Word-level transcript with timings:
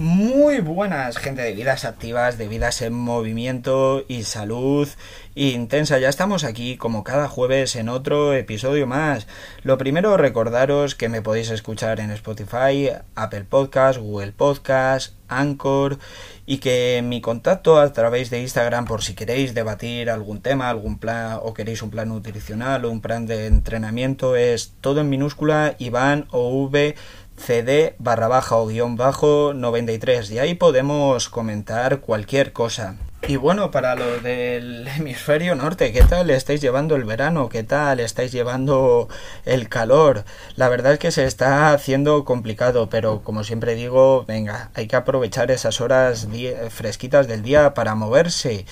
Muy 0.00 0.60
buenas, 0.60 1.18
gente 1.18 1.42
de 1.42 1.52
vidas 1.52 1.84
activas, 1.84 2.38
de 2.38 2.48
vidas 2.48 2.80
en 2.80 2.94
movimiento 2.94 4.02
y 4.08 4.22
salud 4.22 4.88
intensa. 5.34 5.98
Ya 5.98 6.08
estamos 6.08 6.42
aquí 6.42 6.78
como 6.78 7.04
cada 7.04 7.28
jueves 7.28 7.76
en 7.76 7.90
otro 7.90 8.32
episodio 8.32 8.86
más. 8.86 9.26
Lo 9.62 9.76
primero, 9.76 10.16
recordaros 10.16 10.94
que 10.94 11.10
me 11.10 11.20
podéis 11.20 11.50
escuchar 11.50 12.00
en 12.00 12.10
Spotify, 12.12 12.92
Apple 13.14 13.44
Podcast, 13.44 13.98
Google 13.98 14.32
Podcast, 14.32 15.12
Anchor 15.28 15.98
y 16.44 16.58
que 16.58 17.00
mi 17.04 17.20
contacto 17.20 17.78
a 17.78 17.92
través 17.92 18.30
de 18.30 18.40
Instagram 18.40 18.84
por 18.84 19.02
si 19.02 19.14
queréis 19.14 19.54
debatir 19.54 20.10
algún 20.10 20.40
tema, 20.40 20.68
algún 20.68 20.98
plan 20.98 21.38
o 21.42 21.54
queréis 21.54 21.82
un 21.82 21.90
plan 21.90 22.08
nutricional 22.08 22.84
o 22.84 22.90
un 22.90 23.00
plan 23.00 23.26
de 23.26 23.46
entrenamiento 23.46 24.34
es 24.34 24.72
todo 24.80 25.00
en 25.00 25.08
minúscula 25.08 25.76
Iván 25.78 26.26
o 26.30 26.64
V 26.64 26.96
cd 27.44 27.94
barra 27.98 28.28
baja 28.28 28.56
o 28.56 28.66
guion 28.66 28.96
bajo 28.96 29.52
93 29.54 30.30
y 30.30 30.38
ahí 30.38 30.54
podemos 30.54 31.28
comentar 31.28 32.00
cualquier 32.00 32.52
cosa. 32.52 32.96
Y 33.28 33.36
bueno, 33.36 33.70
para 33.70 33.94
lo 33.94 34.18
del 34.20 34.88
hemisferio 34.88 35.54
norte, 35.54 35.92
¿qué 35.92 36.02
tal 36.02 36.30
estáis 36.30 36.60
llevando 36.60 36.96
el 36.96 37.04
verano? 37.04 37.48
¿Qué 37.48 37.62
tal 37.62 38.00
estáis 38.00 38.32
llevando 38.32 39.08
el 39.44 39.68
calor? 39.68 40.24
La 40.56 40.68
verdad 40.68 40.94
es 40.94 40.98
que 40.98 41.12
se 41.12 41.26
está 41.26 41.72
haciendo 41.72 42.24
complicado, 42.24 42.88
pero 42.88 43.22
como 43.22 43.44
siempre 43.44 43.74
digo, 43.74 44.24
venga, 44.26 44.70
hay 44.74 44.86
que 44.86 44.96
aprovechar 44.96 45.50
esas 45.50 45.80
horas 45.80 46.28
fresquitas 46.70 47.28
del 47.28 47.42
día 47.42 47.74
para 47.74 47.94
moverse. 47.94 48.64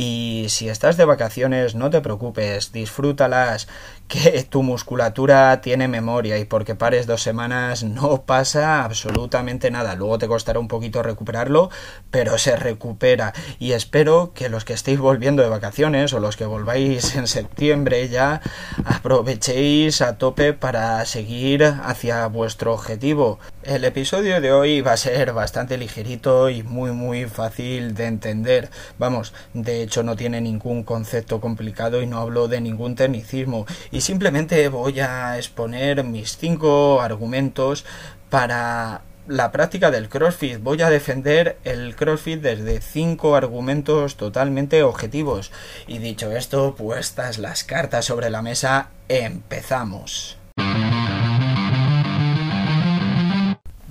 Y 0.00 0.46
si 0.48 0.68
estás 0.68 0.96
de 0.96 1.04
vacaciones, 1.04 1.74
no 1.74 1.90
te 1.90 2.00
preocupes, 2.00 2.70
disfrútalas, 2.70 3.66
que 4.06 4.44
tu 4.48 4.62
musculatura 4.62 5.60
tiene 5.60 5.88
memoria 5.88 6.38
y 6.38 6.44
porque 6.44 6.76
pares 6.76 7.08
dos 7.08 7.20
semanas 7.20 7.82
no 7.82 8.22
pasa 8.22 8.84
absolutamente 8.84 9.72
nada. 9.72 9.96
Luego 9.96 10.18
te 10.18 10.28
costará 10.28 10.60
un 10.60 10.68
poquito 10.68 11.02
recuperarlo, 11.02 11.70
pero 12.12 12.38
se 12.38 12.54
recupera. 12.54 13.34
Y 13.58 13.72
espero 13.72 14.32
que 14.34 14.48
los 14.48 14.64
que 14.64 14.74
estéis 14.74 15.00
volviendo 15.00 15.42
de 15.42 15.48
vacaciones 15.48 16.12
o 16.12 16.20
los 16.20 16.36
que 16.36 16.46
volváis 16.46 17.16
en 17.16 17.26
septiembre 17.26 18.08
ya 18.08 18.40
aprovechéis 18.84 20.00
a 20.00 20.16
tope 20.16 20.52
para 20.52 21.04
seguir 21.06 21.64
hacia 21.64 22.24
vuestro 22.28 22.72
objetivo. 22.72 23.40
El 23.64 23.84
episodio 23.84 24.40
de 24.40 24.52
hoy 24.52 24.80
va 24.80 24.92
a 24.92 24.96
ser 24.96 25.32
bastante 25.32 25.76
ligerito 25.76 26.50
y 26.50 26.62
muy 26.62 26.92
muy 26.92 27.24
fácil 27.24 27.94
de 27.94 28.06
entender. 28.06 28.70
Vamos, 28.96 29.34
de 29.52 29.87
hecho 29.88 30.02
no 30.02 30.14
tiene 30.16 30.40
ningún 30.40 30.84
concepto 30.84 31.40
complicado 31.40 32.00
y 32.00 32.06
no 32.06 32.20
hablo 32.20 32.46
de 32.46 32.60
ningún 32.60 32.94
tecnicismo. 32.94 33.66
Y 33.90 34.02
simplemente 34.02 34.68
voy 34.68 35.00
a 35.00 35.36
exponer 35.36 36.04
mis 36.04 36.36
cinco 36.36 37.00
argumentos 37.00 37.84
para 38.30 39.02
la 39.26 39.50
práctica 39.50 39.90
del 39.90 40.08
CrossFit. 40.08 40.60
Voy 40.62 40.80
a 40.82 40.90
defender 40.90 41.58
el 41.64 41.96
CrossFit 41.96 42.40
desde 42.40 42.80
cinco 42.80 43.34
argumentos 43.34 44.16
totalmente 44.16 44.82
objetivos. 44.82 45.50
Y 45.86 45.98
dicho 45.98 46.30
esto, 46.32 46.74
puestas 46.74 47.38
las 47.38 47.64
cartas 47.64 48.04
sobre 48.04 48.30
la 48.30 48.42
mesa, 48.42 48.90
empezamos. 49.08 50.37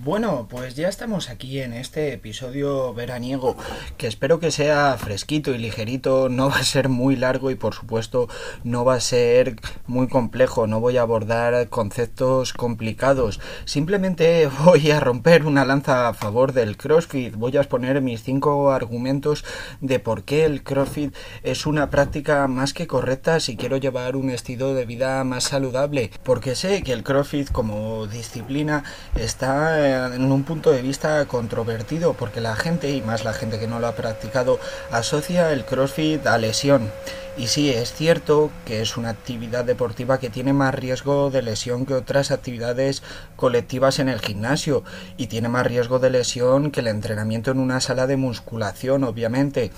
Bueno, 0.08 0.47
pues 0.50 0.75
ya 0.75 0.88
estamos 0.88 1.30
aquí 1.30 1.59
en 1.59 1.73
este 1.73 2.13
episodio 2.13 2.94
veraniego, 2.94 3.58
que 3.97 4.08
espero 4.08 4.39
que 4.39 4.52
sea 4.52 4.95
fresquito 4.97 5.53
y 5.53 5.58
ligerito, 5.58 6.30
no 6.30 6.50
va 6.50 6.59
a 6.59 6.63
ser 6.63 6.88
muy 6.88 7.17
largo 7.17 7.52
y 7.52 7.55
por 7.55 7.73
supuesto 7.73 8.30
no 8.63 8.85
va 8.85 8.94
a 8.94 9.02
ser 9.02 9.58
muy 9.85 10.08
complejo, 10.08 10.66
no 10.66 10.80
voy 10.80 10.95
a 10.95 11.02
abordar 11.02 11.67
conceptos 11.67 12.53
complicados, 12.53 13.41
simplemente 13.66 14.50
voy 14.63 14.91
a 14.91 15.01
romper 15.01 15.46
una 15.46 15.66
lanza 15.66 16.07
a 16.07 16.13
favor 16.13 16.53
del 16.53 16.78
CrossFit, 16.78 17.35
voy 17.35 17.57
a 17.57 17.59
exponer 17.59 18.00
mis 18.00 18.23
cinco 18.23 18.72
argumentos 18.72 19.44
de 19.81 20.00
por 20.00 20.23
qué 20.23 20.46
el 20.46 20.63
CrossFit 20.63 21.13
es 21.44 21.66
una 21.66 21.90
práctica 21.90 22.47
más 22.47 22.72
que 22.72 22.88
correcta 22.88 23.41
si 23.41 23.57
quiero 23.57 23.75
llevar 23.75 24.16
un 24.16 24.29
estilo 24.29 24.73
de 24.73 24.85
vida 24.85 25.22
más 25.25 25.44
saludable, 25.44 26.12
porque 26.23 26.56
sé 26.56 26.81
que 26.81 26.94
el 26.94 27.03
CrossFit 27.03 27.51
como 27.51 28.07
disciplina 28.07 28.85
está 29.16 29.97
en 30.06 30.31
un 30.31 30.44
punto 30.44 30.72
de 30.72 30.81
vista 30.81 31.25
controvertido 31.25 32.13
porque 32.13 32.41
la 32.41 32.56
gente, 32.56 32.91
y 32.91 33.02
más 33.02 33.24
la 33.24 33.34
gente 33.34 33.59
que 33.59 33.68
no 33.68 33.80
lo 33.80 33.88
ha 33.88 33.96
practicado, 33.96 34.59
asocia 34.91 35.52
el 35.52 35.66
CrossFit 35.66 36.25
a 36.28 36.38
lesión. 36.38 36.91
Y 37.38 37.47
sí, 37.47 37.69
es 37.69 37.94
cierto 37.94 38.50
que 38.66 38.81
es 38.81 38.97
una 38.97 39.09
actividad 39.09 39.63
deportiva 39.63 40.19
que 40.19 40.31
tiene 40.31 40.53
más 40.53 40.74
riesgo 40.74 41.30
de 41.30 41.44
lesión 41.44 41.85
que 41.85 41.94
otras 41.94 42.31
actividades 42.31 43.03
colectivas 43.35 44.00
en 44.00 44.09
el 44.09 44.19
gimnasio 44.19 44.84
y 45.18 45.28
tiene 45.28 45.47
más 45.47 45.68
riesgo 45.68 46.00
de 46.00 46.09
lesión 46.09 46.72
que 46.72 46.79
el 46.79 46.88
entrenamiento 46.88 47.52
en 47.52 47.59
una 47.59 47.79
sala 47.79 48.08
de 48.08 48.18
musculación, 48.18 49.03
obviamente. 49.03 49.72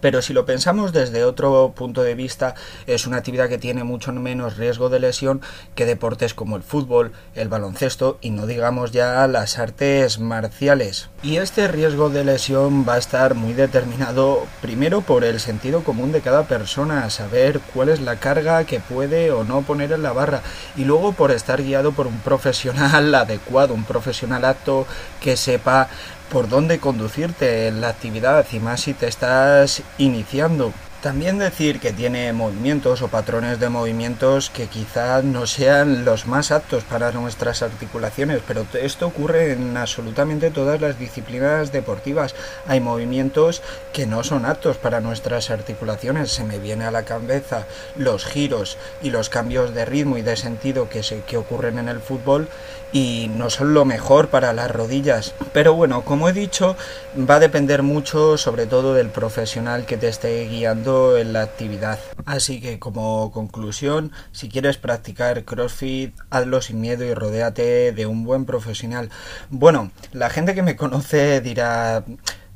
Pero 0.00 0.22
si 0.22 0.32
lo 0.32 0.44
pensamos 0.44 0.92
desde 0.92 1.24
otro 1.24 1.72
punto 1.74 2.02
de 2.02 2.14
vista, 2.14 2.54
es 2.86 3.06
una 3.06 3.16
actividad 3.16 3.48
que 3.48 3.58
tiene 3.58 3.84
mucho 3.84 4.12
menos 4.12 4.56
riesgo 4.56 4.88
de 4.88 5.00
lesión 5.00 5.40
que 5.74 5.86
deportes 5.86 6.34
como 6.34 6.56
el 6.56 6.62
fútbol, 6.62 7.12
el 7.34 7.48
baloncesto 7.48 8.18
y 8.20 8.30
no 8.30 8.46
digamos 8.46 8.92
ya 8.92 9.26
las 9.26 9.58
artes 9.58 10.18
marciales. 10.18 11.08
Y 11.20 11.38
este 11.38 11.66
riesgo 11.66 12.10
de 12.10 12.22
lesión 12.22 12.86
va 12.88 12.94
a 12.94 12.98
estar 12.98 13.34
muy 13.34 13.52
determinado 13.52 14.46
primero 14.60 15.00
por 15.00 15.24
el 15.24 15.40
sentido 15.40 15.82
común 15.82 16.12
de 16.12 16.20
cada 16.20 16.44
persona, 16.44 17.10
saber 17.10 17.58
cuál 17.74 17.88
es 17.88 18.00
la 18.00 18.20
carga 18.20 18.62
que 18.62 18.78
puede 18.78 19.32
o 19.32 19.42
no 19.42 19.62
poner 19.62 19.90
en 19.90 20.04
la 20.04 20.12
barra 20.12 20.42
y 20.76 20.84
luego 20.84 21.12
por 21.12 21.32
estar 21.32 21.60
guiado 21.60 21.90
por 21.90 22.06
un 22.06 22.20
profesional 22.20 23.12
adecuado, 23.16 23.74
un 23.74 23.82
profesional 23.82 24.44
apto 24.44 24.86
que 25.20 25.36
sepa 25.36 25.88
por 26.30 26.48
dónde 26.48 26.78
conducirte 26.78 27.66
en 27.66 27.80
la 27.80 27.88
actividad 27.88 28.46
y 28.52 28.60
más 28.60 28.82
si 28.82 28.94
te 28.94 29.08
estás 29.08 29.82
iniciando. 29.98 30.72
También 31.02 31.38
decir 31.38 31.78
que 31.78 31.92
tiene 31.92 32.32
movimientos 32.32 33.02
o 33.02 33.08
patrones 33.08 33.60
de 33.60 33.68
movimientos 33.68 34.50
que 34.50 34.66
quizás 34.66 35.22
no 35.22 35.46
sean 35.46 36.04
los 36.04 36.26
más 36.26 36.50
aptos 36.50 36.82
para 36.82 37.12
nuestras 37.12 37.62
articulaciones, 37.62 38.42
pero 38.48 38.66
esto 38.72 39.06
ocurre 39.06 39.52
en 39.52 39.76
absolutamente 39.76 40.50
todas 40.50 40.80
las 40.80 40.98
disciplinas 40.98 41.70
deportivas. 41.70 42.34
Hay 42.66 42.80
movimientos 42.80 43.62
que 43.92 44.06
no 44.06 44.24
son 44.24 44.44
aptos 44.44 44.76
para 44.76 45.00
nuestras 45.00 45.50
articulaciones. 45.50 46.32
Se 46.32 46.42
me 46.42 46.58
viene 46.58 46.84
a 46.84 46.90
la 46.90 47.04
cabeza 47.04 47.68
los 47.94 48.24
giros 48.24 48.76
y 49.00 49.10
los 49.10 49.28
cambios 49.28 49.74
de 49.74 49.84
ritmo 49.84 50.18
y 50.18 50.22
de 50.22 50.34
sentido 50.34 50.88
que, 50.88 51.04
se, 51.04 51.20
que 51.20 51.36
ocurren 51.36 51.78
en 51.78 51.88
el 51.88 52.00
fútbol 52.00 52.48
y 52.90 53.30
no 53.36 53.50
son 53.50 53.74
lo 53.74 53.84
mejor 53.84 54.28
para 54.28 54.52
las 54.52 54.70
rodillas. 54.70 55.34
Pero 55.52 55.74
bueno, 55.74 56.02
como 56.02 56.28
he 56.28 56.32
dicho, 56.32 56.76
va 57.18 57.36
a 57.36 57.40
depender 57.40 57.82
mucho 57.82 58.36
sobre 58.38 58.66
todo 58.66 58.94
del 58.94 59.10
profesional 59.10 59.84
que 59.84 59.96
te 59.96 60.08
esté 60.08 60.44
guiando 60.46 60.87
en 60.88 61.32
la 61.32 61.42
actividad. 61.42 61.98
Así 62.24 62.60
que 62.60 62.78
como 62.78 63.30
conclusión, 63.32 64.12
si 64.32 64.48
quieres 64.48 64.78
practicar 64.78 65.44
CrossFit, 65.44 66.14
hazlo 66.30 66.62
sin 66.62 66.80
miedo 66.80 67.04
y 67.04 67.14
rodéate 67.14 67.92
de 67.92 68.06
un 68.06 68.24
buen 68.24 68.44
profesional. 68.44 69.10
Bueno, 69.50 69.90
la 70.12 70.30
gente 70.30 70.54
que 70.54 70.62
me 70.62 70.76
conoce 70.76 71.40
dirá 71.40 72.04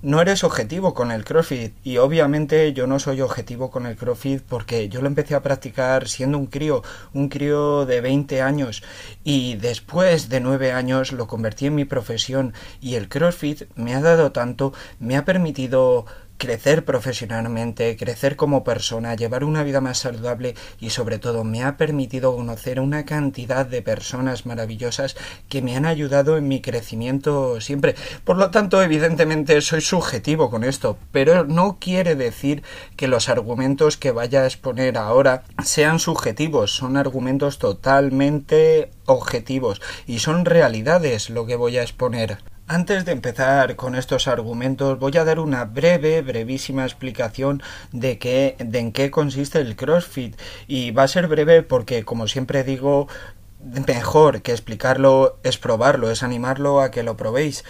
no 0.03 0.21
eres 0.21 0.42
objetivo 0.42 0.94
con 0.94 1.12
el 1.12 1.25
CrossFit 1.25 1.75
y 1.84 1.98
obviamente 1.98 2.72
yo 2.72 2.88
no 2.88 2.98
soy 2.98 3.21
objetivo 3.21 3.71
con 3.71 3.87
el 3.87 3.94
CrossFit 3.94 4.42
porque 4.42 4.88
yo 4.88 5.00
lo 5.00 5.06
empecé 5.06 5.37
a 5.37 5.42
practicar 5.42 6.09
siendo 6.09 6.38
un 6.38 6.47
crío, 6.47 6.82
un 7.15 7.28
crío 7.28 7.87
de 7.87 8.00
20 8.00 8.42
años 8.42 8.82
y 9.22 9.54
después 9.54 10.28
de 10.28 10.41
9 10.41 10.72
años 10.72 11.12
lo 11.12 11.28
convertí 11.28 11.66
en 11.66 11.76
mi 11.76 11.84
profesión 11.84 12.53
y 12.81 12.97
el 12.97 13.09
CrossFit 13.09 13.62
me 13.76 13.94
ha 13.94 14.00
dado 14.00 14.32
tanto, 14.32 14.72
me 14.98 15.16
ha 15.16 15.25
permitido 15.25 16.06
crecer 16.42 16.84
profesionalmente, 16.84 17.97
crecer 17.97 18.34
como 18.34 18.65
persona, 18.65 19.15
llevar 19.15 19.44
una 19.44 19.62
vida 19.62 19.80
más 19.80 19.98
saludable 19.98 20.56
y 20.80 20.91
sobre 20.91 21.21
todo 21.21 21.44
me 21.44 21.62
ha 21.62 21.77
permitido 21.77 22.34
conocer 22.34 22.80
una 22.80 23.04
cantidad 23.04 23.65
de 23.65 23.80
personas 23.80 24.44
maravillosas 24.44 25.15
que 25.48 25.62
me 25.62 25.77
han 25.77 25.86
ayudado 25.86 26.36
en 26.36 26.48
mi 26.48 26.60
crecimiento 26.60 27.60
siempre. 27.60 27.94
Por 28.24 28.39
lo 28.39 28.50
tanto, 28.50 28.83
evidentemente 28.83 29.60
soy 29.60 29.83
subjetivo 29.83 30.50
con 30.50 30.65
esto, 30.65 30.98
pero 31.12 31.44
no 31.44 31.78
quiere 31.78 32.16
decir 32.16 32.65
que 32.97 33.06
los 33.06 33.28
argumentos 33.28 33.97
que 33.97 34.10
vaya 34.10 34.42
a 34.42 34.47
exponer 34.47 34.98
ahora 34.98 35.44
sean 35.62 36.00
subjetivos, 36.00 36.74
son 36.74 36.97
argumentos 36.97 37.60
totalmente 37.60 38.91
objetivos 39.06 39.80
y 40.09 40.18
son 40.18 40.44
realidades 40.44 41.30
lo 41.30 41.47
que 41.47 41.54
voy 41.54 41.78
a 41.78 41.83
exponer. 41.83 42.39
Antes 42.68 43.04
de 43.04 43.12
empezar 43.12 43.76
con 43.76 43.97
estos 43.97 44.28
argumentos 44.28 44.98
voy 44.98 45.16
a 45.18 45.24
dar 45.24 45.41
una 45.41 45.64
breve, 45.64 46.22
brevísima 46.22 46.84
explicación 46.84 47.60
de, 47.91 48.18
qué, 48.18 48.56
de 48.59 48.78
en 48.78 48.92
qué 48.92 49.10
consiste 49.10 49.60
el 49.60 49.76
CrossFit 49.76 50.41
y 50.68 50.92
va 50.92 51.03
a 51.03 51.09
ser 51.09 51.26
breve 51.26 51.62
porque 51.62 52.04
como 52.04 52.28
siempre 52.28 52.62
digo 52.64 53.09
mejor 53.86 54.42
que 54.42 54.53
explicarlo 54.53 55.38
es 55.42 55.59
probarlo, 55.59 56.10
es 56.10 56.22
animarlo 56.22 56.80
a 56.80 56.91
que 56.91 57.03
lo 57.03 57.16
probéis. 57.16 57.64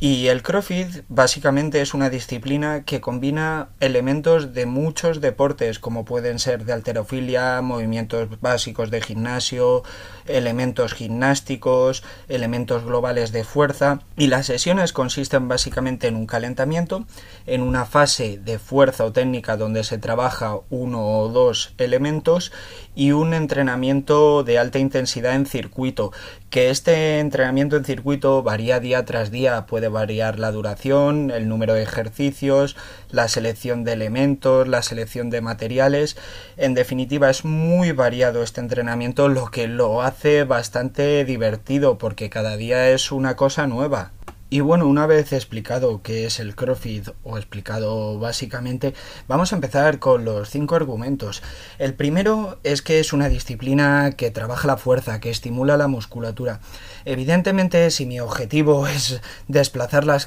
Y 0.00 0.28
el 0.28 0.44
CrossFit 0.44 1.02
básicamente 1.08 1.80
es 1.80 1.92
una 1.92 2.08
disciplina 2.08 2.84
que 2.84 3.00
combina 3.00 3.70
elementos 3.80 4.54
de 4.54 4.64
muchos 4.64 5.20
deportes, 5.20 5.80
como 5.80 6.04
pueden 6.04 6.38
ser 6.38 6.64
de 6.64 6.72
alterofilia, 6.72 7.60
movimientos 7.62 8.40
básicos 8.40 8.92
de 8.92 9.00
gimnasio, 9.00 9.82
elementos 10.26 10.94
gimnásticos, 10.94 12.04
elementos 12.28 12.84
globales 12.84 13.32
de 13.32 13.42
fuerza. 13.42 13.98
Y 14.16 14.28
las 14.28 14.46
sesiones 14.46 14.92
consisten 14.92 15.48
básicamente 15.48 16.06
en 16.06 16.14
un 16.14 16.26
calentamiento, 16.26 17.04
en 17.46 17.62
una 17.62 17.84
fase 17.84 18.38
de 18.38 18.60
fuerza 18.60 19.04
o 19.04 19.10
técnica 19.10 19.56
donde 19.56 19.82
se 19.82 19.98
trabaja 19.98 20.60
uno 20.70 21.04
o 21.18 21.28
dos 21.28 21.74
elementos 21.76 22.52
y 22.94 23.10
un 23.12 23.34
entrenamiento 23.34 24.44
de 24.44 24.58
alta 24.58 24.78
intensidad 24.78 25.34
en 25.34 25.46
circuito, 25.46 26.12
que 26.50 26.70
este 26.70 27.18
entrenamiento 27.18 27.76
en 27.76 27.84
circuito 27.84 28.42
varía 28.42 28.80
día 28.80 29.04
tras 29.04 29.30
día, 29.30 29.66
puede 29.66 29.87
variar 29.88 30.38
la 30.38 30.52
duración, 30.52 31.30
el 31.30 31.48
número 31.48 31.74
de 31.74 31.82
ejercicios, 31.82 32.76
la 33.10 33.28
selección 33.28 33.84
de 33.84 33.92
elementos, 33.92 34.68
la 34.68 34.82
selección 34.82 35.30
de 35.30 35.40
materiales, 35.40 36.16
en 36.56 36.74
definitiva 36.74 37.30
es 37.30 37.44
muy 37.44 37.92
variado 37.92 38.42
este 38.42 38.60
entrenamiento, 38.60 39.28
lo 39.28 39.50
que 39.50 39.68
lo 39.68 40.02
hace 40.02 40.44
bastante 40.44 41.24
divertido 41.24 41.98
porque 41.98 42.30
cada 42.30 42.56
día 42.56 42.90
es 42.90 43.12
una 43.12 43.36
cosa 43.36 43.66
nueva. 43.66 44.12
Y 44.50 44.60
bueno, 44.60 44.86
una 44.86 45.06
vez 45.06 45.34
explicado 45.34 46.00
qué 46.02 46.24
es 46.24 46.40
el 46.40 46.54
CrossFit 46.54 47.10
o 47.22 47.36
explicado 47.36 48.18
básicamente, 48.18 48.94
vamos 49.26 49.52
a 49.52 49.56
empezar 49.56 49.98
con 49.98 50.24
los 50.24 50.48
cinco 50.48 50.74
argumentos. 50.74 51.42
El 51.78 51.92
primero 51.92 52.58
es 52.64 52.80
que 52.80 52.98
es 52.98 53.12
una 53.12 53.28
disciplina 53.28 54.12
que 54.16 54.30
trabaja 54.30 54.66
la 54.66 54.78
fuerza, 54.78 55.20
que 55.20 55.28
estimula 55.28 55.76
la 55.76 55.86
musculatura. 55.86 56.60
Evidentemente, 57.04 57.90
si 57.90 58.06
mi 58.06 58.20
objetivo 58.20 58.86
es 58.88 59.20
desplazar 59.48 60.06
las, 60.06 60.26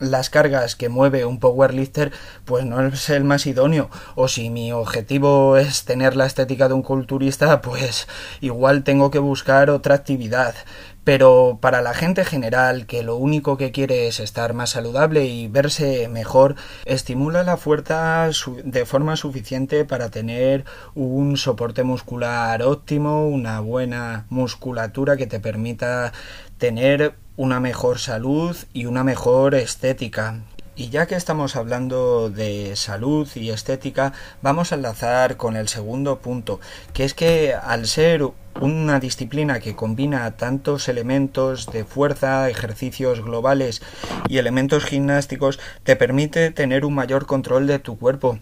las 0.00 0.30
cargas 0.30 0.74
que 0.74 0.88
mueve 0.88 1.24
un 1.24 1.38
powerlifter, 1.38 2.10
pues 2.46 2.64
no 2.64 2.84
es 2.84 3.08
el 3.08 3.22
más 3.22 3.46
idóneo. 3.46 3.88
O 4.16 4.26
si 4.26 4.50
mi 4.50 4.72
objetivo 4.72 5.56
es 5.56 5.84
tener 5.84 6.16
la 6.16 6.26
estética 6.26 6.66
de 6.66 6.74
un 6.74 6.82
culturista, 6.82 7.60
pues 7.60 8.08
igual 8.40 8.82
tengo 8.82 9.12
que 9.12 9.20
buscar 9.20 9.70
otra 9.70 9.94
actividad. 9.94 10.56
Pero 11.04 11.58
para 11.60 11.80
la 11.80 11.94
gente 11.94 12.24
general 12.24 12.86
que 12.86 13.02
lo 13.02 13.16
único 13.16 13.56
que 13.56 13.72
quiere 13.72 14.06
es 14.06 14.20
estar 14.20 14.52
más 14.52 14.70
saludable 14.70 15.24
y 15.24 15.48
verse 15.48 16.08
mejor, 16.08 16.56
estimula 16.84 17.42
la 17.42 17.56
fuerza 17.56 18.28
de 18.64 18.86
forma 18.86 19.16
suficiente 19.16 19.84
para 19.84 20.10
tener 20.10 20.64
un 20.94 21.36
soporte 21.36 21.84
muscular 21.84 22.62
óptimo, 22.62 23.26
una 23.26 23.60
buena 23.60 24.26
musculatura 24.28 25.16
que 25.16 25.26
te 25.26 25.40
permita 25.40 26.12
tener 26.58 27.14
una 27.36 27.58
mejor 27.58 27.98
salud 27.98 28.54
y 28.74 28.84
una 28.84 29.02
mejor 29.02 29.54
estética. 29.54 30.42
Y 30.76 30.88
ya 30.88 31.06
que 31.06 31.14
estamos 31.14 31.56
hablando 31.56 32.30
de 32.30 32.74
salud 32.76 33.28
y 33.34 33.50
estética, 33.50 34.12
vamos 34.40 34.72
a 34.72 34.76
enlazar 34.76 35.36
con 35.36 35.56
el 35.56 35.68
segundo 35.68 36.20
punto, 36.20 36.60
que 36.94 37.04
es 37.04 37.12
que 37.12 37.54
al 37.54 37.86
ser 37.86 38.26
una 38.60 39.00
disciplina 39.00 39.60
que 39.60 39.76
combina 39.76 40.30
tantos 40.36 40.88
elementos 40.88 41.66
de 41.66 41.84
fuerza, 41.84 42.48
ejercicios 42.48 43.22
globales 43.22 43.82
y 44.28 44.38
elementos 44.38 44.84
gimnásticos, 44.84 45.58
te 45.82 45.96
permite 45.96 46.50
tener 46.50 46.84
un 46.84 46.94
mayor 46.94 47.26
control 47.26 47.66
de 47.66 47.78
tu 47.78 47.98
cuerpo 47.98 48.38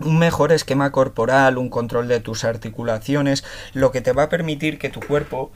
un 0.00 0.18
mejor 0.18 0.52
esquema 0.52 0.92
corporal, 0.92 1.58
un 1.58 1.70
control 1.70 2.06
de 2.06 2.20
tus 2.20 2.44
articulaciones, 2.44 3.44
lo 3.72 3.90
que 3.90 4.00
te 4.00 4.12
va 4.12 4.24
a 4.24 4.28
permitir 4.28 4.78
que 4.78 4.90
tu 4.90 5.00
cuerpo 5.00 5.50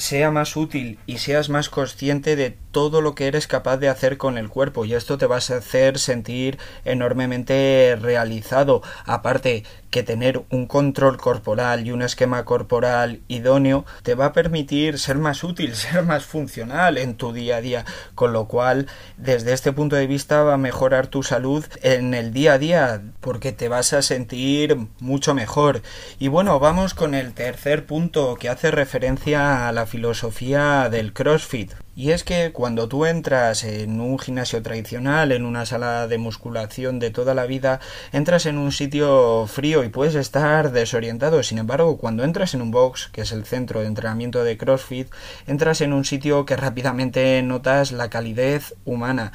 sea 0.00 0.30
más 0.30 0.56
útil 0.56 0.98
y 1.06 1.18
seas 1.18 1.48
más 1.50 1.68
consciente 1.68 2.34
de 2.34 2.56
todo 2.72 3.02
lo 3.02 3.14
que 3.14 3.26
eres 3.26 3.46
capaz 3.46 3.76
de 3.76 3.88
hacer 3.88 4.16
con 4.16 4.38
el 4.38 4.48
cuerpo 4.48 4.84
y 4.84 4.94
esto 4.94 5.18
te 5.18 5.26
va 5.26 5.36
a 5.36 5.38
hacer 5.38 5.98
sentir 5.98 6.58
enormemente 6.84 7.96
realizado. 8.00 8.82
Aparte 9.04 9.64
que 9.90 10.02
tener 10.02 10.42
un 10.50 10.66
control 10.66 11.16
corporal 11.16 11.86
y 11.86 11.92
un 11.92 12.02
esquema 12.02 12.44
corporal 12.44 13.20
idóneo 13.28 13.84
te 14.02 14.14
va 14.14 14.26
a 14.26 14.32
permitir 14.32 14.98
ser 14.98 15.18
más 15.18 15.44
útil, 15.44 15.74
ser 15.74 16.02
más 16.04 16.24
funcional 16.24 16.98
en 16.98 17.16
tu 17.16 17.32
día 17.32 17.56
a 17.56 17.60
día, 17.60 17.84
con 18.14 18.32
lo 18.32 18.46
cual 18.46 18.86
desde 19.16 19.52
este 19.52 19.72
punto 19.72 19.96
de 19.96 20.06
vista 20.06 20.42
va 20.42 20.54
a 20.54 20.58
mejorar 20.58 21.08
tu 21.08 21.22
salud 21.22 21.64
en 21.82 22.14
el 22.14 22.32
día 22.32 22.54
a 22.54 22.58
día 22.58 23.02
porque 23.20 23.52
te 23.52 23.68
vas 23.68 23.92
a 23.92 24.02
sentir 24.02 24.76
mucho 25.00 25.34
mejor. 25.34 25.82
Y 26.18 26.28
bueno, 26.28 26.58
vamos 26.60 26.94
con 26.94 27.14
el 27.14 27.34
tercer 27.34 27.86
punto 27.86 28.36
que 28.36 28.48
hace 28.48 28.70
referencia 28.70 29.68
a 29.68 29.72
la 29.72 29.86
filosofía 29.86 30.88
del 30.90 31.12
CrossFit. 31.12 31.72
Y 32.00 32.12
es 32.12 32.24
que 32.24 32.50
cuando 32.50 32.88
tú 32.88 33.04
entras 33.04 33.62
en 33.62 34.00
un 34.00 34.18
gimnasio 34.18 34.62
tradicional, 34.62 35.32
en 35.32 35.44
una 35.44 35.66
sala 35.66 36.06
de 36.06 36.16
musculación 36.16 36.98
de 36.98 37.10
toda 37.10 37.34
la 37.34 37.44
vida, 37.44 37.78
entras 38.10 38.46
en 38.46 38.56
un 38.56 38.72
sitio 38.72 39.46
frío 39.46 39.84
y 39.84 39.90
puedes 39.90 40.14
estar 40.14 40.72
desorientado. 40.72 41.42
Sin 41.42 41.58
embargo, 41.58 41.98
cuando 41.98 42.24
entras 42.24 42.54
en 42.54 42.62
un 42.62 42.70
box, 42.70 43.10
que 43.12 43.20
es 43.20 43.32
el 43.32 43.44
centro 43.44 43.80
de 43.80 43.86
entrenamiento 43.86 44.42
de 44.44 44.56
CrossFit, 44.56 45.12
entras 45.46 45.82
en 45.82 45.92
un 45.92 46.06
sitio 46.06 46.46
que 46.46 46.56
rápidamente 46.56 47.42
notas 47.42 47.92
la 47.92 48.08
calidez 48.08 48.74
humana. 48.86 49.32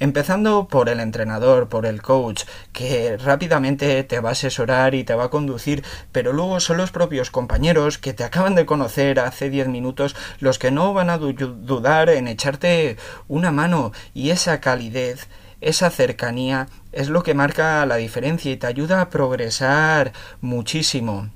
Empezando 0.00 0.66
por 0.66 0.88
el 0.88 0.98
entrenador, 0.98 1.68
por 1.68 1.86
el 1.86 2.02
coach, 2.02 2.46
que 2.72 3.16
rápidamente 3.16 4.02
te 4.02 4.18
va 4.18 4.30
a 4.30 4.32
asesorar 4.32 4.96
y 4.96 5.04
te 5.04 5.14
va 5.14 5.26
a 5.26 5.30
conducir, 5.30 5.84
pero 6.10 6.32
luego 6.32 6.58
son 6.58 6.78
los 6.78 6.90
propios 6.90 7.30
compañeros 7.30 7.96
que 7.96 8.12
te 8.12 8.24
acaban 8.24 8.56
de 8.56 8.66
conocer 8.66 9.20
hace 9.20 9.50
10 9.50 9.68
minutos 9.68 10.16
los 10.40 10.58
que 10.58 10.72
no 10.72 10.92
van 10.92 11.10
a 11.10 11.18
dudar 11.18 12.07
en 12.08 12.28
echarte 12.28 12.96
una 13.28 13.52
mano 13.52 13.92
y 14.14 14.30
esa 14.30 14.60
calidez, 14.60 15.28
esa 15.60 15.90
cercanía 15.90 16.68
es 16.92 17.08
lo 17.08 17.22
que 17.22 17.34
marca 17.34 17.84
la 17.86 17.96
diferencia 17.96 18.50
y 18.50 18.56
te 18.56 18.66
ayuda 18.66 19.00
a 19.00 19.10
progresar 19.10 20.12
muchísimo. 20.40 21.30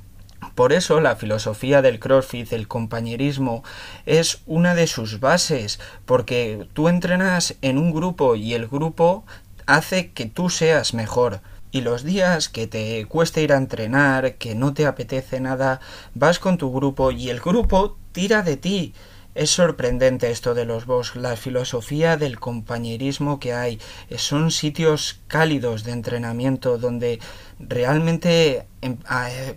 Por 0.55 0.73
eso 0.73 1.01
la 1.01 1.17
filosofía 1.17 1.81
del 1.83 1.99
CrossFit, 1.99 2.53
el 2.53 2.69
compañerismo, 2.69 3.65
es 4.05 4.43
una 4.47 4.75
de 4.75 4.87
sus 4.87 5.19
bases, 5.19 5.81
porque 6.05 6.69
tú 6.75 6.89
entrenas 6.89 7.55
en 7.63 7.79
un 7.79 7.93
grupo 7.93 8.37
y 8.37 8.53
el 8.55 8.69
grupo 8.69 9.25
hace 9.67 10.11
que 10.11 10.27
tú 10.27 10.51
seas 10.51 10.95
mejor. 10.95 11.41
Y 11.71 11.81
los 11.81 12.05
días 12.05 12.51
que 12.51 12.67
te 12.67 13.07
cueste 13.07 13.43
ir 13.43 13.53
a 13.55 13.57
entrenar, 13.57 14.35
que 14.35 14.55
no 14.55 14.75
te 14.75 14.85
apetece 14.85 15.41
nada, 15.41 15.81
vas 16.15 16.39
con 16.39 16.59
tu 16.59 16.71
grupo 16.71 17.13
y 17.13 17.31
el 17.31 17.41
grupo 17.41 17.97
tira 18.13 18.43
de 18.43 18.59
ti. 18.59 18.93
Es 19.35 19.51
sorprendente 19.51 20.31
esto 20.31 20.55
de 20.55 20.67
los 20.67 20.87
box, 20.87 21.17
la 21.17 21.37
filosofía 21.37 22.17
del 22.17 22.39
compañerismo 22.39 23.41
que 23.41 23.55
hay. 23.55 23.81
Son 24.17 24.51
sitios 24.51 25.21
cálidos 25.27 25.85
de 25.85 25.93
entrenamiento 25.93 26.77
donde 26.77 27.19
realmente 27.59 28.67
em, 28.83 28.99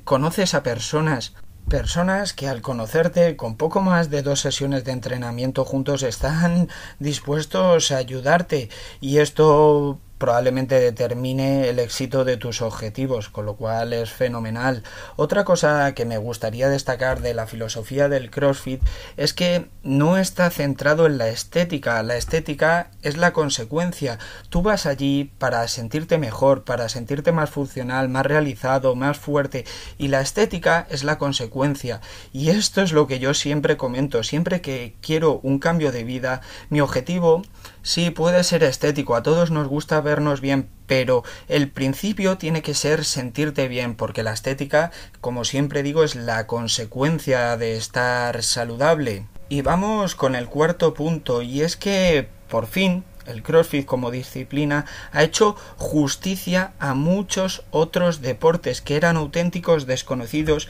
conoces 0.04 0.54
a 0.54 0.64
personas 0.64 1.34
Personas 1.70 2.34
que 2.34 2.48
al 2.48 2.62
conocerte 2.62 3.36
con 3.36 3.56
poco 3.58 3.82
más 3.82 4.12
de 4.12 4.22
dos 4.22 4.40
sesiones 4.40 4.84
de 4.84 4.92
entrenamiento 4.92 5.66
juntos 5.66 6.04
están 6.04 6.70
dispuestos 7.00 7.92
a 7.92 7.98
ayudarte 7.98 8.70
y 9.02 9.18
esto 9.18 10.00
probablemente 10.18 10.80
determine 10.80 11.70
el 11.70 11.80
éxito 11.80 12.24
de 12.24 12.38
tus 12.38 12.62
objetivos, 12.62 13.30
con 13.30 13.46
lo 13.46 13.56
cual 13.56 13.94
es 13.94 14.12
fenomenal. 14.12 14.84
Otra 15.16 15.44
cosa 15.44 15.94
que 15.94 16.06
me 16.06 16.18
gustaría 16.18 16.70
destacar 16.70 17.22
de 17.22 17.34
la 17.34 17.48
filosofía 17.48 18.10
del 18.10 18.32
CrossFit 18.32 18.82
es 19.18 19.34
que 19.34 19.68
no 19.84 20.18
está 20.18 20.50
centrado 20.50 21.06
en 21.06 21.18
la 21.18 21.28
estética, 21.28 22.02
la 22.04 22.16
estética 22.16 22.92
es 23.02 23.18
la 23.18 23.34
consecuencia. 23.34 24.20
Tú 24.50 24.62
vas 24.62 24.86
allí 24.86 25.32
para 25.38 25.68
sentirte 25.68 26.18
mejor, 26.18 26.64
para 26.64 26.90
sentirte 26.90 27.32
más 27.32 27.50
funcional, 27.50 28.10
más 28.10 28.26
realizado, 28.26 28.96
más 28.96 29.18
fuerte 29.18 29.66
y 29.98 30.08
la 30.08 30.22
estética 30.22 30.88
es 30.90 31.04
la 31.04 31.18
consecuencia. 31.18 32.02
Y 32.32 32.50
esto 32.50 32.82
es 32.82 32.94
lo 32.94 33.08
que 33.08 33.20
yo 33.20 33.34
siempre 33.34 33.78
comento, 33.78 34.24
siempre 34.24 34.62
que 34.62 34.96
quiero 35.02 35.40
un 35.44 35.60
cambio 35.60 35.92
de 35.92 36.04
vida, 36.04 36.42
mi 36.70 36.82
objetivo 36.82 37.44
Sí, 37.86 38.10
puede 38.10 38.44
ser 38.44 38.63
estético, 38.63 39.15
a 39.15 39.22
todos 39.22 39.51
nos 39.51 39.68
gusta 39.68 40.01
vernos 40.01 40.42
bien, 40.42 40.68
pero 40.88 41.24
el 41.48 41.70
principio 41.70 42.36
tiene 42.36 42.63
que 42.63 42.74
ser 42.74 43.06
sentirte 43.06 43.68
bien, 43.68 43.94
porque 43.94 44.24
la 44.24 44.34
estética, 44.34 44.89
como 45.22 45.46
siempre 45.46 45.84
digo, 45.84 46.04
es 46.04 46.15
la 46.15 46.48
consecuencia 46.48 47.58
de 47.58 47.77
estar 47.77 48.42
saludable. 48.42 49.27
Y 49.50 49.62
vamos 49.62 50.15
con 50.15 50.34
el 50.34 50.48
cuarto 50.48 50.96
punto, 50.96 51.44
y 51.44 51.62
es 51.62 51.77
que, 51.77 52.27
por 52.50 52.65
fin, 52.65 53.04
el 53.27 53.44
CrossFit 53.44 53.86
como 53.86 54.10
disciplina 54.10 54.88
ha 55.12 55.22
hecho 55.22 55.56
justicia 55.77 56.74
a 56.80 56.96
muchos 56.96 57.65
otros 57.70 58.20
deportes 58.20 58.82
que 58.82 58.96
eran 58.96 59.15
auténticos 59.15 59.86
desconocidos 59.86 60.70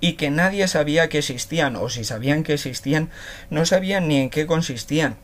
y 0.00 0.14
que 0.14 0.30
nadie 0.30 0.66
sabía 0.66 1.08
que 1.08 1.18
existían, 1.18 1.76
o 1.76 1.88
si 1.88 2.02
sabían 2.02 2.42
que 2.42 2.54
existían, 2.54 3.10
no 3.48 3.64
sabían 3.64 4.08
ni 4.08 4.16
en 4.16 4.28
qué 4.28 4.48
consistían 4.48 5.18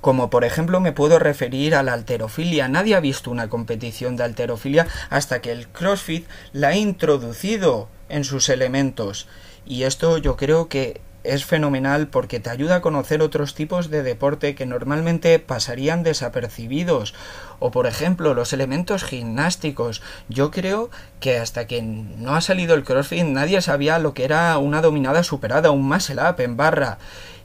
como 0.00 0.30
por 0.30 0.44
ejemplo 0.44 0.80
me 0.80 0.92
puedo 0.92 1.18
referir 1.18 1.74
a 1.74 1.82
la 1.82 1.92
alterofilia. 1.92 2.68
Nadie 2.68 2.94
ha 2.94 3.00
visto 3.00 3.30
una 3.30 3.48
competición 3.48 4.16
de 4.16 4.24
alterofilia 4.24 4.86
hasta 5.10 5.40
que 5.40 5.52
el 5.52 5.68
CrossFit 5.68 6.26
la 6.52 6.68
ha 6.68 6.76
introducido 6.76 7.88
en 8.08 8.24
sus 8.24 8.48
elementos. 8.48 9.28
Y 9.64 9.84
esto 9.84 10.18
yo 10.18 10.36
creo 10.36 10.68
que 10.68 11.00
es 11.24 11.44
fenomenal 11.44 12.08
porque 12.08 12.40
te 12.40 12.50
ayuda 12.50 12.76
a 12.76 12.80
conocer 12.80 13.22
otros 13.22 13.54
tipos 13.54 13.90
de 13.90 14.02
deporte 14.02 14.54
que 14.54 14.66
normalmente 14.66 15.38
pasarían 15.38 16.02
desapercibidos. 16.02 17.14
O 17.60 17.70
por 17.70 17.86
ejemplo, 17.86 18.34
los 18.34 18.52
elementos 18.52 19.04
gimnásticos. 19.04 20.02
Yo 20.28 20.50
creo 20.50 20.90
que 21.20 21.38
hasta 21.38 21.66
que 21.66 21.82
no 21.82 22.34
ha 22.34 22.40
salido 22.40 22.74
el 22.74 22.84
CrossFit 22.84 23.24
nadie 23.24 23.60
sabía 23.62 23.98
lo 23.98 24.14
que 24.14 24.24
era 24.24 24.58
una 24.58 24.82
dominada 24.82 25.22
superada, 25.22 25.70
un 25.70 25.86
muscle 25.86 26.20
up 26.20 26.40
en 26.40 26.56
barra. 26.56 26.98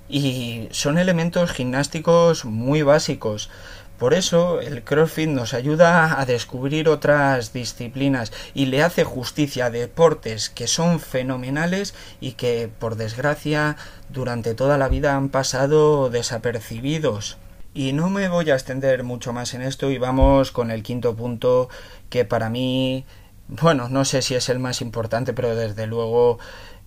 Y 0.10 0.68
son 0.72 0.98
elementos 0.98 1.52
gimnásticos 1.52 2.46
muy 2.46 2.82
básicos. 2.82 3.50
Por 3.98 4.14
eso 4.14 4.62
el 4.62 4.84
CrossFit 4.84 5.28
nos 5.28 5.56
ayuda 5.56 6.22
a 6.22 6.26
descubrir 6.26 6.88
otras 6.88 7.52
disciplinas 7.52 8.32
y 8.54 8.68
le 8.68 8.84
hace 8.84 9.04
justicia 9.04 9.66
a 9.66 9.70
deportes 9.72 10.52
que 10.52 10.68
son 10.68 11.00
fenomenales 11.00 11.96
y 12.22 12.34
que 12.34 12.70
por 12.80 12.96
desgracia 12.96 13.76
durante 14.10 14.54
toda 14.54 14.78
la 14.78 14.88
vida 14.88 15.16
han 15.16 15.30
pasado 15.30 16.12
desapercibidos. 16.12 17.38
Y 17.74 17.94
no 17.94 18.10
me 18.12 18.30
voy 18.30 18.52
a 18.52 18.54
extender 18.54 19.04
mucho 19.04 19.34
más 19.34 19.56
en 19.56 19.64
esto 19.64 19.90
y 19.90 19.98
vamos 19.98 20.52
con 20.52 20.70
el 20.70 20.84
quinto 20.84 21.16
punto 21.16 21.68
que 22.10 22.24
para 22.24 22.52
mí, 22.52 23.04
bueno, 23.48 23.88
no 23.90 24.06
sé 24.06 24.22
si 24.22 24.36
es 24.36 24.50
el 24.50 24.60
más 24.60 24.82
importante, 24.82 25.34
pero 25.34 25.56
desde 25.56 25.88
luego 25.88 26.38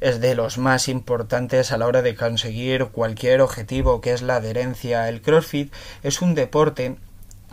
es 0.01 0.21
de 0.21 0.35
los 0.35 0.59
más 0.59 0.89
importantes 0.89 1.73
a 1.73 1.79
la 1.79 1.87
hora 1.87 2.03
de 2.03 2.15
conseguir 2.15 2.87
cualquier 2.87 3.41
objetivo 3.41 4.01
que 4.01 4.13
es 4.13 4.23
la 4.23 4.37
adherencia. 4.37 5.09
El 5.09 5.23
CrossFit 5.23 5.73
es 6.03 6.23
un 6.23 6.35
deporte 6.35 6.97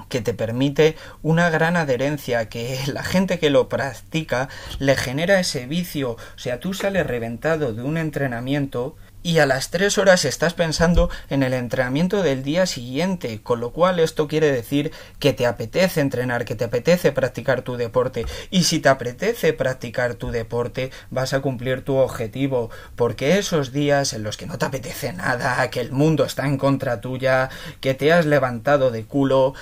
que 0.10 0.22
te 0.22 0.34
permite 0.34 0.96
una 1.22 1.50
gran 1.50 1.76
adherencia, 1.76 2.50
que 2.50 2.80
la 2.88 3.04
gente 3.04 3.40
que 3.40 3.50
lo 3.50 3.70
practica 3.70 4.50
le 4.80 4.96
genera 4.96 5.40
ese 5.40 5.66
vicio, 5.66 6.12
o 6.12 6.40
sea, 6.40 6.60
tú 6.60 6.74
sales 6.74 7.08
reventado 7.08 7.74
de 7.74 7.84
un 7.84 7.98
entrenamiento 7.98 8.96
y 9.24 9.40
a 9.40 9.46
las 9.46 9.70
tres 9.70 9.98
horas 9.98 10.26
estás 10.26 10.54
pensando 10.54 11.10
en 11.30 11.44
el 11.44 11.54
entrenamiento 11.54 12.24
del 12.24 12.44
día 12.44 12.66
siguiente, 12.66 13.42
con 13.42 13.60
lo 13.60 13.72
cual 13.72 14.00
esto 14.00 14.28
quiere 14.28 14.52
decir 14.52 14.92
que 15.20 15.34
te 15.34 15.46
apetece 15.46 16.02
entrenar, 16.02 16.46
que 16.46 16.56
te 16.56 16.66
apetece 16.66 17.12
practicar 17.12 17.62
tu 17.62 17.78
deporte, 17.78 18.26
y 18.52 18.64
si 18.64 18.80
te 18.80 18.90
apetece 18.90 19.54
practicar 19.54 20.16
tu 20.16 20.32
deporte, 20.32 20.92
vas 21.10 21.34
a 21.34 21.42
cumplir 21.42 21.84
tu 21.84 21.96
objetivo, 21.98 22.70
porque 22.96 23.38
esos 23.38 23.72
días 23.72 24.14
en 24.14 24.24
los 24.24 24.38
que 24.38 24.46
no 24.46 24.58
te 24.58 24.66
apetece 24.66 25.14
nada, 25.14 25.70
que 25.70 25.82
el 25.82 25.92
mundo 25.92 26.24
está 26.24 26.48
en 26.48 26.58
contra 26.58 27.02
tuya, 27.02 27.50
que 27.82 27.94
te 27.94 28.14
has 28.14 28.26
levantado 28.26 28.92
de 28.92 29.06
culo, 29.06 29.54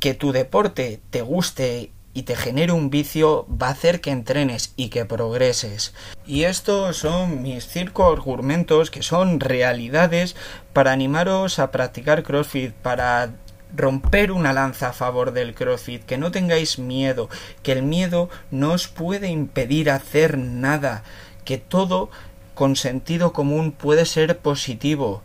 que 0.00 0.14
tu 0.14 0.32
deporte 0.32 1.00
te 1.10 1.22
guste 1.22 1.90
y 2.14 2.22
te 2.22 2.36
genere 2.36 2.72
un 2.72 2.90
vicio 2.90 3.46
va 3.50 3.68
a 3.68 3.72
hacer 3.72 4.00
que 4.00 4.10
entrenes 4.10 4.72
y 4.76 4.88
que 4.88 5.04
progreses. 5.04 5.94
Y 6.26 6.44
estos 6.44 6.96
son 6.96 7.42
mis 7.42 7.66
cinco 7.66 8.10
argumentos 8.10 8.90
que 8.90 9.02
son 9.02 9.40
realidades 9.40 10.34
para 10.72 10.92
animaros 10.92 11.58
a 11.58 11.70
practicar 11.70 12.22
CrossFit, 12.22 12.72
para 12.72 13.34
romper 13.76 14.32
una 14.32 14.52
lanza 14.52 14.88
a 14.88 14.92
favor 14.92 15.32
del 15.32 15.54
CrossFit, 15.54 16.04
que 16.04 16.18
no 16.18 16.30
tengáis 16.30 16.78
miedo, 16.78 17.28
que 17.62 17.72
el 17.72 17.82
miedo 17.82 18.30
no 18.50 18.72
os 18.72 18.88
puede 18.88 19.28
impedir 19.28 19.90
hacer 19.90 20.38
nada, 20.38 21.04
que 21.44 21.58
todo 21.58 22.10
con 22.54 22.76
sentido 22.76 23.32
común 23.32 23.72
puede 23.72 24.04
ser 24.04 24.38
positivo. 24.38 25.22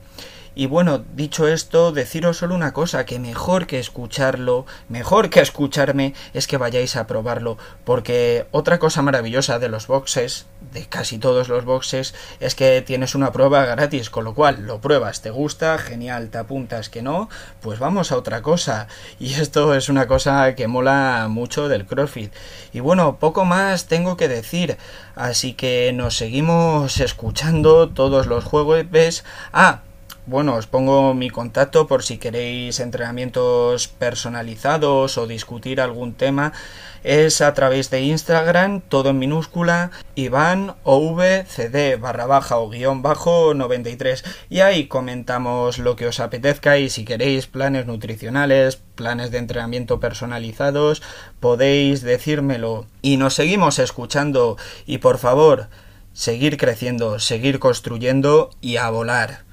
Y 0.55 0.67
bueno, 0.67 1.03
dicho 1.15 1.47
esto, 1.47 1.91
deciros 1.91 2.37
solo 2.37 2.53
una 2.53 2.73
cosa, 2.73 3.05
que 3.05 3.19
mejor 3.19 3.65
que 3.65 3.79
escucharlo, 3.79 4.65
mejor 4.87 5.29
que 5.29 5.39
escucharme, 5.39 6.13
es 6.33 6.47
que 6.47 6.57
vayáis 6.57 6.95
a 6.95 7.07
probarlo, 7.07 7.57
porque 7.85 8.45
otra 8.51 8.77
cosa 8.77 9.01
maravillosa 9.01 9.57
de 9.57 9.69
los 9.69 9.87
boxes, 9.87 10.45
de 10.71 10.85
casi 10.85 11.17
todos 11.17 11.49
los 11.49 11.65
boxes, 11.65 12.13
es 12.39 12.53
que 12.53 12.81
tienes 12.81 13.15
una 13.15 13.31
prueba 13.31 13.65
gratis, 13.65 14.09
con 14.09 14.25
lo 14.25 14.35
cual 14.35 14.67
lo 14.67 14.79
pruebas, 14.79 15.21
te 15.21 15.31
gusta, 15.31 15.77
genial, 15.79 16.29
te 16.29 16.37
apuntas 16.37 16.89
que 16.89 17.01
no, 17.01 17.29
pues 17.61 17.79
vamos 17.79 18.11
a 18.11 18.17
otra 18.17 18.41
cosa. 18.41 18.87
Y 19.19 19.33
esto 19.33 19.73
es 19.73 19.89
una 19.89 20.07
cosa 20.07 20.53
que 20.53 20.67
mola 20.67 21.27
mucho 21.29 21.67
del 21.67 21.85
CrossFit. 21.85 22.31
Y 22.73 22.79
bueno, 22.79 23.17
poco 23.19 23.43
más 23.45 23.87
tengo 23.87 24.17
que 24.17 24.27
decir, 24.27 24.77
así 25.15 25.53
que 25.53 25.91
nos 25.93 26.15
seguimos 26.15 26.99
escuchando 26.99 27.89
todos 27.89 28.27
los 28.27 28.43
jueves. 28.43 29.23
Ah, 29.51 29.81
bueno, 30.25 30.55
os 30.55 30.67
pongo 30.67 31.13
mi 31.13 31.29
contacto 31.29 31.85
por 31.85 32.01
si 32.01 32.17
queréis 32.17 32.79
entrenamientos 32.79 33.89
personalizados 33.89 35.17
o 35.17 35.27
discutir 35.27 35.81
algún 35.81 36.13
tema. 36.13 36.53
Es 37.03 37.41
a 37.41 37.53
través 37.53 37.89
de 37.89 38.01
Instagram, 38.01 38.79
todo 38.79 39.09
en 39.09 39.19
minúscula, 39.19 39.91
Iván 40.15 40.75
OVCD 40.83 41.99
barra 41.99 42.25
baja 42.25 42.57
o 42.57 42.69
guion 42.69 43.01
bajo 43.01 43.53
93. 43.53 44.23
Y 44.49 44.61
ahí 44.61 44.87
comentamos 44.87 45.77
lo 45.77 45.97
que 45.97 46.07
os 46.07 46.21
apetezca 46.21 46.77
y 46.77 46.89
si 46.89 47.03
queréis 47.03 47.47
planes 47.47 47.85
nutricionales, 47.85 48.77
planes 48.95 49.31
de 49.31 49.39
entrenamiento 49.39 49.99
personalizados, 49.99 51.01
podéis 51.41 52.01
decírmelo. 52.01 52.85
Y 53.01 53.17
nos 53.17 53.33
seguimos 53.33 53.77
escuchando 53.79 54.55
y 54.85 54.99
por 54.99 55.17
favor, 55.17 55.67
seguir 56.13 56.55
creciendo, 56.55 57.19
seguir 57.19 57.59
construyendo 57.59 58.51
y 58.61 58.77
a 58.77 58.89
volar. 58.89 59.43